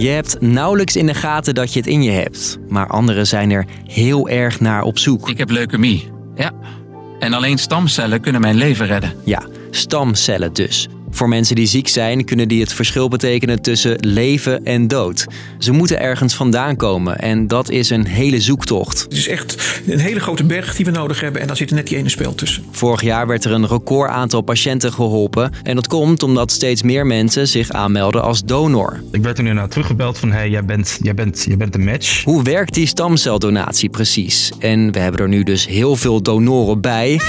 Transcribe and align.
Je 0.00 0.08
hebt 0.08 0.40
nauwelijks 0.40 0.96
in 0.96 1.06
de 1.06 1.14
gaten 1.14 1.54
dat 1.54 1.72
je 1.72 1.78
het 1.78 1.88
in 1.88 2.02
je 2.02 2.10
hebt, 2.10 2.58
maar 2.68 2.86
anderen 2.86 3.26
zijn 3.26 3.50
er 3.50 3.66
heel 3.86 4.28
erg 4.28 4.60
naar 4.60 4.82
op 4.82 4.98
zoek. 4.98 5.28
Ik 5.28 5.38
heb 5.38 5.50
leukemie. 5.50 6.10
Ja. 6.34 6.52
En 7.18 7.32
alleen 7.32 7.58
stamcellen 7.58 8.20
kunnen 8.20 8.40
mijn 8.40 8.56
leven 8.56 8.86
redden. 8.86 9.12
Ja, 9.24 9.42
stamcellen 9.70 10.52
dus. 10.52 10.88
Voor 11.10 11.28
mensen 11.28 11.56
die 11.56 11.66
ziek 11.66 11.88
zijn, 11.88 12.24
kunnen 12.24 12.48
die 12.48 12.60
het 12.60 12.72
verschil 12.72 13.08
betekenen 13.08 13.62
tussen 13.62 13.96
leven 14.00 14.64
en 14.64 14.88
dood. 14.88 15.26
Ze 15.58 15.72
moeten 15.72 16.00
ergens 16.00 16.34
vandaan 16.34 16.76
komen 16.76 17.18
en 17.18 17.46
dat 17.46 17.70
is 17.70 17.90
een 17.90 18.06
hele 18.06 18.40
zoektocht. 18.40 19.02
Het 19.02 19.12
is 19.12 19.28
echt 19.28 19.80
een 19.86 19.98
hele 19.98 20.20
grote 20.20 20.44
berg 20.44 20.76
die 20.76 20.84
we 20.84 20.90
nodig 20.90 21.20
hebben 21.20 21.40
en 21.40 21.46
daar 21.46 21.56
zit 21.56 21.70
net 21.70 21.86
die 21.86 21.96
ene 21.96 22.08
spel 22.08 22.34
tussen. 22.34 22.64
Vorig 22.70 23.02
jaar 23.02 23.26
werd 23.26 23.44
er 23.44 23.52
een 23.52 23.66
record 23.66 24.10
aantal 24.10 24.40
patiënten 24.40 24.92
geholpen 24.92 25.52
en 25.62 25.74
dat 25.74 25.86
komt 25.86 26.22
omdat 26.22 26.50
steeds 26.50 26.82
meer 26.82 27.06
mensen 27.06 27.48
zich 27.48 27.70
aanmelden 27.70 28.22
als 28.22 28.44
donor. 28.44 29.02
Ik 29.12 29.22
werd 29.22 29.38
er 29.38 29.44
nu 29.44 29.52
naar 29.52 29.68
teruggebeld 29.68 30.18
van 30.18 30.32
hey, 30.32 30.50
jij 30.50 30.64
bent, 30.64 30.98
jij 31.02 31.14
bent, 31.14 31.44
jij 31.48 31.56
bent 31.56 31.74
een 31.74 31.84
match. 31.84 32.24
Hoe 32.24 32.42
werkt 32.42 32.74
die 32.74 32.86
stamceldonatie 32.86 33.88
precies? 33.88 34.52
En 34.58 34.92
we 34.92 34.98
hebben 34.98 35.20
er 35.20 35.28
nu 35.28 35.42
dus 35.42 35.66
heel 35.66 35.96
veel 35.96 36.22
donoren 36.22 36.80
bij. 36.80 37.20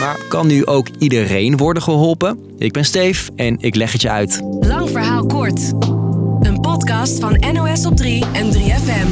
Maar 0.00 0.18
kan 0.28 0.46
nu 0.46 0.66
ook 0.66 0.88
iedereen 0.98 1.56
worden 1.56 1.82
geholpen? 1.82 2.38
Ik 2.58 2.72
ben 2.72 2.84
Steef 2.84 3.30
en 3.36 3.56
ik 3.58 3.74
leg 3.74 3.92
het 3.92 4.02
je 4.02 4.10
uit. 4.10 4.40
Lang 4.60 4.90
verhaal 4.90 5.26
kort. 5.26 5.72
Een 6.40 6.60
podcast 6.60 7.18
van 7.18 7.44
NOS 7.52 7.86
op 7.86 7.96
3 7.96 8.24
en 8.32 8.52
3FM. 8.52 9.08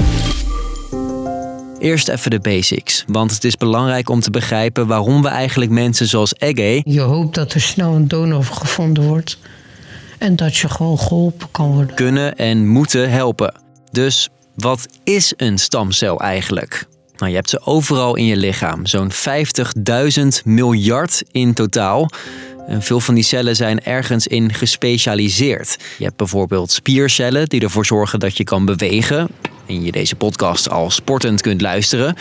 Eerst 1.78 2.08
even 2.08 2.30
de 2.30 2.40
basics, 2.40 3.04
want 3.06 3.30
het 3.30 3.44
is 3.44 3.56
belangrijk 3.56 4.08
om 4.08 4.20
te 4.20 4.30
begrijpen 4.30 4.86
waarom 4.86 5.22
we 5.22 5.28
eigenlijk 5.28 5.70
mensen 5.70 6.06
zoals 6.06 6.34
Egge 6.38 6.82
Je 6.84 7.00
hoopt 7.00 7.34
dat 7.34 7.52
er 7.52 7.60
snel 7.60 7.94
een 7.94 8.08
donor 8.08 8.44
gevonden 8.44 9.04
wordt. 9.04 9.38
En 10.18 10.36
dat 10.36 10.56
je 10.56 10.68
gewoon 10.68 10.98
geholpen 10.98 11.48
kan 11.50 11.72
worden. 11.72 11.94
kunnen 11.96 12.36
en 12.36 12.68
moeten 12.68 13.10
helpen. 13.10 13.54
Dus 13.90 14.28
wat 14.54 14.86
is 15.04 15.32
een 15.36 15.58
stamcel 15.58 16.20
eigenlijk? 16.20 16.86
Nou, 17.18 17.30
je 17.30 17.36
hebt 17.36 17.50
ze 17.50 17.60
overal 17.64 18.16
in 18.16 18.24
je 18.24 18.36
lichaam, 18.36 18.86
zo'n 18.86 19.12
50.000 19.12 20.26
miljard 20.44 21.22
in 21.32 21.54
totaal. 21.54 22.10
En 22.66 22.82
veel 22.82 23.00
van 23.00 23.14
die 23.14 23.24
cellen 23.24 23.56
zijn 23.56 23.84
ergens 23.84 24.26
in 24.26 24.54
gespecialiseerd. 24.54 25.76
Je 25.98 26.04
hebt 26.04 26.16
bijvoorbeeld 26.16 26.70
spiercellen 26.70 27.48
die 27.48 27.60
ervoor 27.60 27.86
zorgen 27.86 28.20
dat 28.20 28.36
je 28.36 28.44
kan 28.44 28.64
bewegen. 28.64 29.28
En 29.66 29.82
je 29.84 29.92
deze 29.92 30.16
podcast 30.16 30.70
al 30.70 30.90
sportend 30.90 31.40
kunt 31.40 31.60
luisteren. 31.60 32.16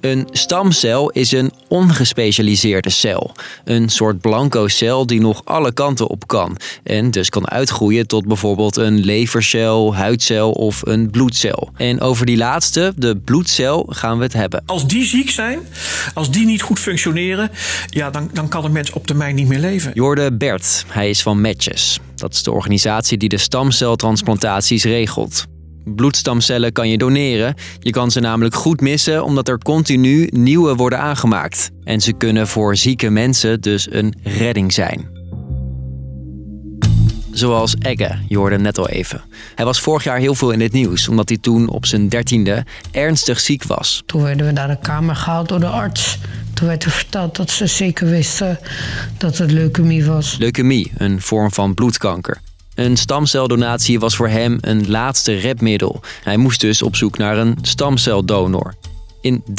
Een 0.00 0.28
stamcel 0.30 1.10
is 1.10 1.32
een 1.32 1.52
ongespecialiseerde 1.68 2.90
cel. 2.90 3.34
Een 3.64 3.88
soort 3.88 4.20
blanco 4.20 4.68
cel 4.68 5.06
die 5.06 5.20
nog 5.20 5.44
alle 5.44 5.72
kanten 5.72 6.08
op 6.08 6.26
kan. 6.26 6.56
En 6.82 7.10
dus 7.10 7.28
kan 7.28 7.48
uitgroeien 7.48 8.06
tot 8.06 8.26
bijvoorbeeld 8.26 8.76
een 8.76 8.98
levercel, 8.98 9.94
huidcel 9.94 10.50
of 10.50 10.86
een 10.86 11.10
bloedcel. 11.10 11.70
En 11.76 12.00
over 12.00 12.26
die 12.26 12.36
laatste, 12.36 12.92
de 12.96 13.16
bloedcel, 13.16 13.86
gaan 13.88 14.16
we 14.16 14.24
het 14.24 14.32
hebben. 14.32 14.62
Als 14.66 14.86
die 14.86 15.04
ziek 15.04 15.30
zijn, 15.30 15.58
als 16.14 16.30
die 16.30 16.46
niet 16.46 16.62
goed 16.62 16.78
functioneren, 16.78 17.50
ja, 17.86 18.10
dan, 18.10 18.30
dan 18.32 18.48
kan 18.48 18.64
een 18.64 18.72
mens 18.72 18.92
op 18.92 19.06
termijn 19.06 19.34
niet 19.34 19.48
meer 19.48 19.58
leven. 19.58 19.90
Jorde 19.94 20.32
Bert, 20.32 20.84
hij 20.88 21.10
is 21.10 21.22
van 21.22 21.40
Matches. 21.40 21.98
Dat 22.14 22.34
is 22.34 22.42
de 22.42 22.52
organisatie 22.52 23.18
die 23.18 23.28
de 23.28 23.38
stamceltransplantaties 23.38 24.84
regelt. 24.84 25.46
Bloedstamcellen 25.84 26.72
kan 26.72 26.88
je 26.88 26.98
doneren. 26.98 27.54
Je 27.78 27.90
kan 27.90 28.10
ze 28.10 28.20
namelijk 28.20 28.54
goed 28.54 28.80
missen 28.80 29.24
omdat 29.24 29.48
er 29.48 29.58
continu 29.58 30.28
nieuwe 30.32 30.74
worden 30.74 30.98
aangemaakt. 30.98 31.70
En 31.84 32.00
ze 32.00 32.12
kunnen 32.12 32.48
voor 32.48 32.76
zieke 32.76 33.10
mensen 33.10 33.60
dus 33.60 33.92
een 33.92 34.14
redding 34.22 34.72
zijn. 34.72 35.18
Zoals 37.30 37.74
Egge, 37.78 38.18
je 38.28 38.36
hoorde 38.36 38.54
hem 38.54 38.64
net 38.64 38.78
al 38.78 38.88
even. 38.88 39.22
Hij 39.54 39.64
was 39.64 39.80
vorig 39.80 40.04
jaar 40.04 40.18
heel 40.18 40.34
veel 40.34 40.50
in 40.50 40.60
het 40.60 40.72
nieuws 40.72 41.08
omdat 41.08 41.28
hij 41.28 41.38
toen 41.38 41.68
op 41.68 41.86
zijn 41.86 42.08
dertiende 42.08 42.64
ernstig 42.90 43.40
ziek 43.40 43.64
was. 43.64 44.02
Toen 44.06 44.22
werden 44.22 44.46
we 44.46 44.52
naar 44.52 44.68
de 44.68 44.78
kamer 44.82 45.16
gehaald 45.16 45.48
door 45.48 45.60
de 45.60 45.66
arts. 45.66 46.18
Toen 46.54 46.68
werd 46.68 46.84
er 46.84 46.90
verteld 46.90 47.36
dat 47.36 47.50
ze 47.50 47.66
zeker 47.66 48.06
wisten 48.08 48.58
dat 49.18 49.38
het 49.38 49.50
leukemie 49.50 50.04
was. 50.04 50.36
Leukemie, 50.38 50.92
een 50.96 51.20
vorm 51.20 51.52
van 51.52 51.74
bloedkanker. 51.74 52.40
Een 52.80 52.96
stamceldonatie 52.96 54.00
was 54.00 54.16
voor 54.16 54.28
hem 54.28 54.58
een 54.60 54.90
laatste 54.90 55.32
redmiddel. 55.32 56.00
Hij 56.22 56.36
moest 56.36 56.60
dus 56.60 56.82
op 56.82 56.96
zoek 56.96 57.18
naar 57.18 57.38
een 57.38 57.58
stamceldonor. 57.62 58.74
In 59.20 59.42
30% 59.48 59.52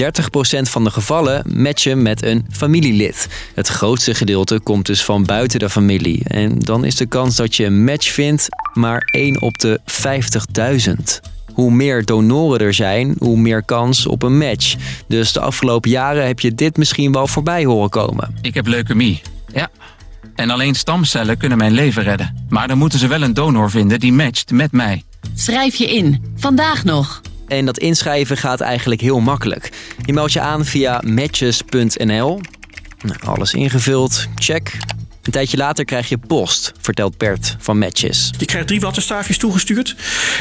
van 0.61 0.83
de 0.83 0.91
gevallen 0.91 1.43
match 1.61 1.83
je 1.83 1.95
met 1.95 2.23
een 2.23 2.45
familielid. 2.51 3.27
Het 3.55 3.67
grootste 3.67 4.13
gedeelte 4.13 4.59
komt 4.59 4.85
dus 4.85 5.03
van 5.03 5.25
buiten 5.25 5.59
de 5.59 5.69
familie. 5.69 6.23
En 6.23 6.59
dan 6.59 6.85
is 6.85 6.95
de 6.95 7.05
kans 7.05 7.35
dat 7.35 7.55
je 7.55 7.65
een 7.65 7.83
match 7.83 8.11
vindt 8.11 8.47
maar 8.73 9.01
1 9.11 9.41
op 9.41 9.57
de 9.57 9.79
50.000. 10.87 11.29
Hoe 11.53 11.71
meer 11.71 12.05
donoren 12.05 12.59
er 12.59 12.73
zijn, 12.73 13.15
hoe 13.19 13.37
meer 13.37 13.63
kans 13.63 14.07
op 14.07 14.23
een 14.23 14.37
match. 14.37 14.75
Dus 15.07 15.33
de 15.33 15.39
afgelopen 15.39 15.89
jaren 15.89 16.27
heb 16.27 16.39
je 16.39 16.55
dit 16.55 16.77
misschien 16.77 17.11
wel 17.11 17.27
voorbij 17.27 17.65
horen 17.65 17.89
komen. 17.89 18.35
Ik 18.41 18.53
heb 18.53 18.67
leukemie. 18.67 19.21
Ja. 19.53 19.69
En 20.35 20.49
alleen 20.49 20.75
stamcellen 20.75 21.37
kunnen 21.37 21.57
mijn 21.57 21.71
leven 21.71 22.03
redden. 22.03 22.45
Maar 22.49 22.67
dan 22.67 22.77
moeten 22.77 22.99
ze 22.99 23.07
wel 23.07 23.21
een 23.21 23.33
donor 23.33 23.69
vinden 23.69 23.99
die 23.99 24.13
matcht 24.13 24.51
met 24.51 24.71
mij. 24.71 25.03
Schrijf 25.35 25.75
je 25.75 25.85
in. 25.85 26.33
Vandaag 26.35 26.83
nog. 26.83 27.21
En 27.47 27.65
dat 27.65 27.77
inschrijven 27.77 28.37
gaat 28.37 28.61
eigenlijk 28.61 29.01
heel 29.01 29.19
makkelijk. 29.19 29.69
Je 30.05 30.13
meldt 30.13 30.33
je 30.33 30.39
aan 30.39 30.65
via 30.65 31.01
matches.nl. 31.05 32.41
Nou, 33.01 33.19
alles 33.25 33.53
ingevuld, 33.53 34.27
check. 34.35 34.77
Een 35.21 35.31
tijdje 35.31 35.57
later 35.57 35.85
krijg 35.85 36.09
je 36.09 36.17
post, 36.17 36.71
vertelt 36.79 37.17
Bert 37.17 37.55
van 37.59 37.77
Matches. 37.77 38.31
Je 38.37 38.45
krijgt 38.45 38.67
drie 38.67 38.79
wattenstaafjes 38.79 39.37
toegestuurd. 39.37 39.95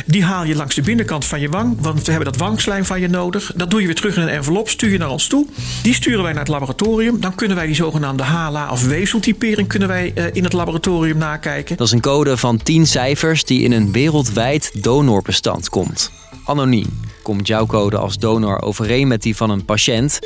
Die 0.06 0.24
haal 0.24 0.44
je 0.44 0.54
langs 0.54 0.74
de 0.74 0.82
binnenkant 0.82 1.24
van 1.24 1.40
je 1.40 1.48
wang, 1.48 1.76
want 1.80 2.04
we 2.04 2.12
hebben 2.12 2.32
dat 2.32 2.40
wangslijm 2.40 2.84
van 2.84 3.00
je 3.00 3.08
nodig. 3.08 3.52
Dat 3.56 3.70
doe 3.70 3.80
je 3.80 3.86
weer 3.86 3.94
terug 3.94 4.16
in 4.16 4.22
een 4.22 4.28
envelop, 4.28 4.68
stuur 4.68 4.90
je 4.90 4.98
naar 4.98 5.10
ons 5.10 5.26
toe. 5.26 5.46
Die 5.82 5.94
sturen 5.94 6.22
wij 6.22 6.32
naar 6.32 6.40
het 6.40 6.50
laboratorium. 6.50 7.20
Dan 7.20 7.34
kunnen 7.34 7.56
wij 7.56 7.66
die 7.66 7.74
zogenaamde 7.74 8.22
HLA 8.22 8.70
of 8.70 8.84
weefseltypering 8.84 9.68
kunnen 9.68 9.88
wij, 9.88 10.12
eh, 10.14 10.24
in 10.32 10.44
het 10.44 10.52
laboratorium 10.52 11.18
nakijken. 11.18 11.76
Dat 11.76 11.86
is 11.86 11.92
een 11.92 12.00
code 12.00 12.36
van 12.36 12.62
10 12.62 12.86
cijfers 12.86 13.44
die 13.44 13.62
in 13.62 13.72
een 13.72 13.92
wereldwijd 13.92 14.82
donorbestand 14.82 15.68
komt. 15.68 16.10
Anoniem. 16.44 17.00
Komt 17.22 17.46
jouw 17.46 17.66
code 17.66 17.96
als 17.96 18.18
donor 18.18 18.62
overeen 18.62 19.08
met 19.08 19.22
die 19.22 19.36
van 19.36 19.50
een 19.50 19.64
patiënt, 19.64 20.18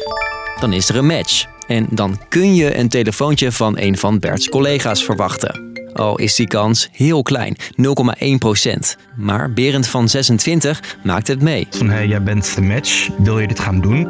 dan 0.60 0.72
is 0.72 0.88
er 0.88 0.96
een 0.96 1.06
match. 1.06 1.53
En 1.66 1.86
dan 1.90 2.18
kun 2.28 2.54
je 2.54 2.78
een 2.78 2.88
telefoontje 2.88 3.52
van 3.52 3.78
een 3.78 3.98
van 3.98 4.18
Bert's 4.18 4.48
collega's 4.48 5.04
verwachten. 5.04 5.72
Al 5.94 6.18
is 6.18 6.34
die 6.34 6.46
kans 6.46 6.88
heel 6.92 7.22
klein, 7.22 7.56
0,1%. 7.56 9.00
Maar 9.16 9.52
Berend 9.52 9.86
van 9.86 10.08
26 10.08 10.96
maakt 11.02 11.28
het 11.28 11.42
mee. 11.42 11.66
Van 11.70 11.88
hey, 11.88 12.06
jij 12.06 12.22
bent 12.22 12.54
een 12.56 12.66
match, 12.66 13.08
wil 13.18 13.40
je 13.40 13.48
dit 13.48 13.60
gaan 13.60 13.80
doen? 13.80 14.08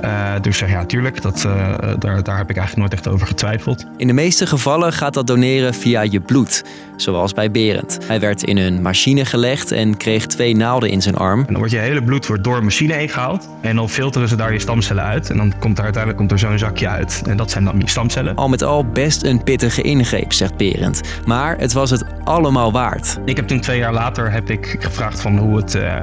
Eh, 0.00 0.32
dus 0.40 0.58
ja, 0.58 0.84
tuurlijk, 0.84 1.22
dat, 1.22 1.44
eh, 1.44 1.52
daar, 1.98 2.22
daar 2.22 2.36
heb 2.36 2.50
ik 2.50 2.56
eigenlijk 2.56 2.76
nooit 2.76 2.92
echt 2.92 3.08
over 3.08 3.26
getwijfeld. 3.26 3.86
In 3.96 4.06
de 4.06 4.12
meeste 4.12 4.46
gevallen 4.46 4.92
gaat 4.92 5.14
dat 5.14 5.26
doneren 5.26 5.74
via 5.74 6.00
je 6.00 6.20
bloed, 6.20 6.64
zoals 6.96 7.32
bij 7.32 7.50
Berend. 7.50 7.98
Hij 8.06 8.20
werd 8.20 8.42
in 8.42 8.56
een 8.56 8.82
machine 8.82 9.24
gelegd 9.24 9.72
en 9.72 9.96
kreeg 9.96 10.26
twee 10.26 10.56
naalden 10.56 10.90
in 10.90 11.02
zijn 11.02 11.16
arm. 11.16 11.38
En 11.40 11.46
dan 11.46 11.56
wordt 11.56 11.72
je 11.72 11.78
hele 11.78 12.02
bloed 12.02 12.26
wordt 12.26 12.44
door 12.44 12.56
een 12.56 12.64
machine 12.64 12.92
heen 12.92 13.08
gehaald. 13.08 13.48
En 13.60 13.76
dan 13.76 13.88
filteren 13.88 14.28
ze 14.28 14.36
daar 14.36 14.52
je 14.52 14.58
stamcellen 14.58 15.04
uit. 15.04 15.30
En 15.30 15.36
dan 15.36 15.52
komt 15.58 15.78
er 15.78 15.84
uiteindelijk 15.84 16.18
komt 16.18 16.32
er 16.32 16.48
zo'n 16.48 16.58
zakje 16.58 16.88
uit. 16.88 17.22
En 17.26 17.36
dat 17.36 17.50
zijn 17.50 17.64
dan 17.64 17.78
je 17.78 17.88
stamcellen. 17.88 18.34
Al 18.34 18.48
met 18.48 18.62
al 18.62 18.86
best 18.86 19.22
een 19.22 19.42
pittige 19.42 19.82
ingreep, 19.82 20.32
zegt 20.32 20.56
Berend. 20.56 21.00
Maar 21.26 21.58
het 21.58 21.72
was 21.72 21.90
het 21.90 22.04
allemaal 22.24 22.72
waard. 22.72 23.18
Ik 23.24 23.36
heb 23.36 23.46
toen 23.48 23.60
twee 23.60 23.78
jaar 23.78 23.92
later 23.92 24.32
heb 24.32 24.50
ik 24.50 24.76
gevraagd 24.78 25.20
van 25.20 25.38
hoe 25.38 25.56
het, 25.56 25.74
eh, 25.74 25.96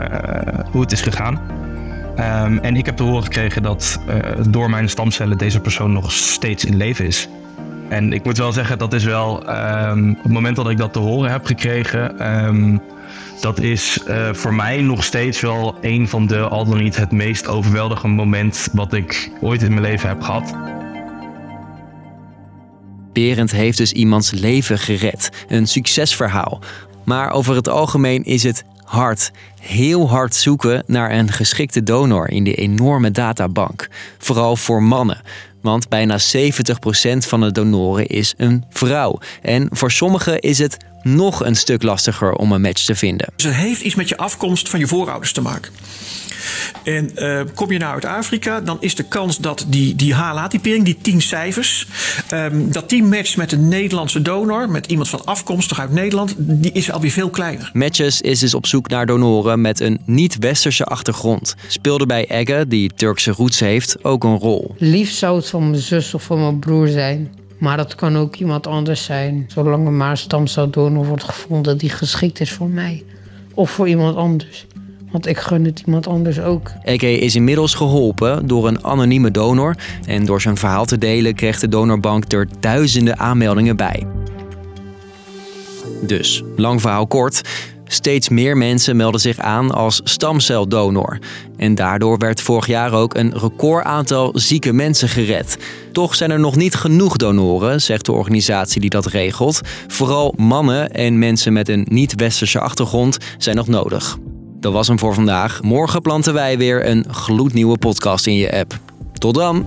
hoe 0.72 0.81
het 0.81 0.91
is 0.91 1.01
gegaan. 1.01 1.64
Ehm, 2.15 2.57
en 2.57 2.75
ik 2.75 2.85
heb 2.85 2.97
te 2.97 3.03
horen 3.03 3.23
gekregen 3.23 3.63
dat 3.63 3.99
eh, 4.07 4.17
door 4.49 4.69
mijn 4.69 4.89
stamcellen 4.89 5.37
deze 5.37 5.59
persoon 5.59 5.91
nog 5.91 6.11
steeds 6.11 6.65
in 6.65 6.75
leven 6.75 7.05
is. 7.05 7.27
En 7.89 8.13
ik 8.13 8.23
moet 8.23 8.37
wel 8.37 8.51
zeggen, 8.51 8.77
dat 8.77 8.93
is 8.93 9.03
wel 9.03 9.47
ehm, 9.47 10.09
op 10.09 10.23
het 10.23 10.31
moment 10.31 10.55
dat 10.55 10.69
ik 10.69 10.77
dat 10.77 10.93
te 10.93 10.99
horen 10.99 11.31
heb 11.31 11.45
gekregen, 11.45 12.19
ehm, 12.19 12.78
dat 13.41 13.59
is 13.59 14.03
eh, 14.07 14.34
voor 14.34 14.53
mij 14.53 14.81
nog 14.81 15.03
steeds 15.03 15.41
wel 15.41 15.75
een 15.81 16.07
van 16.07 16.28
de, 16.28 16.40
al 16.40 16.66
dan 16.66 16.84
niet 16.84 16.95
het 16.95 17.11
meest 17.11 17.47
overweldigende 17.47 18.16
moment 18.16 18.69
wat 18.73 18.93
ik 18.93 19.31
ooit 19.41 19.61
in 19.61 19.69
mijn 19.69 19.81
leven 19.81 20.09
heb 20.09 20.22
gehad. 20.22 20.53
Berend 23.13 23.51
heeft 23.51 23.78
dus 23.78 23.91
iemands 23.91 24.31
leven 24.31 24.79
gered. 24.79 25.45
Een 25.47 25.67
succesverhaal. 25.67 26.59
Maar 27.03 27.31
over 27.31 27.55
het 27.55 27.69
algemeen 27.69 28.23
is 28.23 28.43
het 28.43 28.66
hard, 28.85 29.32
heel 29.59 30.09
hard 30.09 30.35
zoeken 30.35 30.84
naar 30.87 31.11
een 31.11 31.32
geschikte 31.32 31.84
donor 31.84 32.29
in 32.29 32.43
die 32.43 32.55
enorme 32.55 33.11
databank. 33.11 33.87
Vooral 34.17 34.55
voor 34.55 34.84
mannen. 34.84 35.22
Want 35.66 35.90
bijna 35.90 36.20
70% 36.20 36.22
van 37.17 37.41
de 37.41 37.52
donoren 37.52 38.08
is 38.08 38.34
een 38.38 38.64
vrouw. 38.70 39.20
En 39.41 39.67
voor 39.72 39.91
sommigen 39.91 40.40
is 40.40 40.58
het 40.58 40.78
nog 41.02 41.46
een 41.46 41.56
stuk 41.56 41.84
lastiger 41.84 42.34
om 42.34 42.52
een 42.52 42.62
match 42.62 42.85
te 42.85 42.96
vinden. 42.96 43.28
Dus 43.35 43.46
het 43.46 43.56
heeft 43.56 43.82
iets 43.82 43.96
met 43.96 44.09
je 44.09 44.17
afkomst 44.17 44.70
van 44.70 44.79
je 44.79 44.88
voorouders 44.88 45.32
te 45.32 45.41
maken. 45.41 45.72
En 46.84 47.12
uh, 47.16 47.41
kom 47.53 47.72
je 47.72 47.78
nou 47.78 47.94
uit 47.94 48.06
Afrika, 48.06 48.62
dan 48.62 48.78
is 48.79 48.96
de 48.96 49.03
kans 49.03 49.38
dat 49.38 49.66
die, 49.67 49.96
die 49.96 50.14
HLA-typering, 50.14 50.85
die 50.85 50.97
tien 51.02 51.22
cijfers, 51.22 51.88
um, 52.34 52.72
dat 52.72 52.90
die 52.90 53.03
matcht 53.03 53.38
met 53.38 53.52
een 53.52 53.67
Nederlandse 53.67 54.22
donor, 54.22 54.70
met 54.70 54.85
iemand 54.85 55.09
van 55.09 55.26
afkomstig 55.26 55.79
uit 55.79 55.91
Nederland, 55.91 56.35
die 56.38 56.72
is 56.72 56.91
alweer 56.91 57.12
veel 57.12 57.29
kleiner. 57.29 57.70
Matches 57.73 58.22
is 58.22 58.40
dus 58.40 58.53
op 58.53 58.66
zoek 58.66 58.88
naar 58.90 59.06
donoren 59.06 59.62
met 59.62 59.79
een 59.79 60.00
niet-westerse 60.06 60.84
achtergrond. 60.84 61.56
Speelde 61.67 62.06
bij 62.06 62.29
Egge, 62.29 62.66
die 62.67 62.91
Turkse 62.96 63.32
roots 63.32 63.59
heeft, 63.59 64.03
ook 64.03 64.23
een 64.23 64.38
rol. 64.38 64.76
Liefst 64.78 65.17
zou 65.17 65.35
het 65.35 65.46
van 65.55 65.69
mijn 65.69 65.81
zus 65.81 66.13
of 66.13 66.23
van 66.23 66.40
mijn 66.40 66.59
broer 66.59 66.87
zijn. 66.87 67.34
Maar 67.57 67.78
dat 67.78 67.96
kan 67.96 68.17
ook 68.17 68.35
iemand 68.35 68.67
anders 68.67 69.03
zijn. 69.03 69.46
Zolang 69.47 69.85
er 69.85 69.91
maar 69.91 70.09
een 70.09 70.17
stamceldonor 70.17 71.05
wordt 71.05 71.23
gevonden 71.23 71.78
die 71.78 71.90
geschikt 71.90 72.40
is 72.40 72.52
voor 72.52 72.69
mij. 72.69 73.03
Of 73.53 73.69
voor 73.72 73.87
iemand 73.87 74.16
anders. 74.16 74.66
Want 75.11 75.28
ik 75.28 75.37
gun 75.37 75.66
het 75.66 75.84
iemand 75.85 76.07
anders 76.07 76.40
ook. 76.40 76.72
Eke 76.84 77.19
is 77.19 77.35
inmiddels 77.35 77.73
geholpen 77.73 78.47
door 78.47 78.67
een 78.67 78.85
anonieme 78.85 79.31
donor. 79.31 79.75
En 80.05 80.25
door 80.25 80.41
zijn 80.41 80.57
verhaal 80.57 80.85
te 80.85 80.97
delen 80.97 81.35
kreeg 81.35 81.59
de 81.59 81.69
donorbank 81.69 82.31
er 82.31 82.47
duizenden 82.59 83.19
aanmeldingen 83.19 83.75
bij. 83.75 84.07
Dus, 86.02 86.43
lang 86.55 86.81
verhaal 86.81 87.07
kort. 87.07 87.41
Steeds 87.87 88.29
meer 88.29 88.58
mensen 88.58 88.96
melden 88.96 89.22
zich 89.22 89.37
aan 89.37 89.72
als 89.72 90.02
stamceldonor. 90.03 91.20
En 91.58 91.76
daardoor 91.76 92.17
werd 92.17 92.41
vorig 92.41 92.67
jaar 92.67 92.93
ook 92.93 93.16
een 93.16 93.37
recordaantal 93.37 94.32
zieke 94.34 94.73
mensen 94.73 95.09
gered. 95.09 95.58
Toch 95.91 96.16
zijn 96.16 96.32
er 96.32 96.40
nog 96.40 96.55
niet 96.55 96.76
genoeg 96.76 97.17
donoren, 97.17 97.82
zegt 97.82 98.05
de 98.05 98.11
organisatie 98.11 98.82
die 98.82 98.90
dat 98.90 99.05
regelt. 99.05 99.61
Vooral 99.87 100.34
mannen 100.37 100.91
en 100.91 101.20
mensen 101.20 101.53
met 101.53 101.70
een 101.70 101.85
niet-westerse 101.90 102.59
achtergrond 102.59 103.17
zijn 103.37 103.55
nog 103.55 103.67
nodig. 103.67 104.17
Dat 104.59 104.73
was 104.73 104.88
hem 104.88 104.99
voor 104.99 105.14
vandaag. 105.14 105.61
Morgen 105.61 106.02
planten 106.02 106.34
wij 106.34 106.58
weer 106.58 106.88
een 106.88 107.05
gloednieuwe 107.09 107.78
podcast 107.78 108.28
in 108.28 108.35
je 108.35 108.58
app. 108.58 108.79
Tot 109.14 109.35
dan! 109.35 109.66